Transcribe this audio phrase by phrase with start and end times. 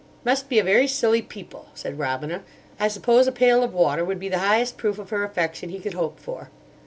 [0.25, 2.41] "Must be a very silly people," said Robina;
[2.79, 5.79] "I suppose a pail of water would be the highest proof of her affection he
[5.79, 6.49] could hope for."